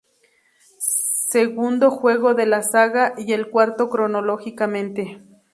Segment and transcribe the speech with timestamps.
[1.29, 5.21] Segundo juego de la saga y el cuarto cronológicamente.